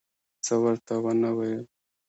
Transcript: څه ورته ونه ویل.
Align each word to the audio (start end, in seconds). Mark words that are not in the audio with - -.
څه 0.45 0.53
ورته 0.63 0.93
ونه 1.03 1.29
ویل. 1.37 1.63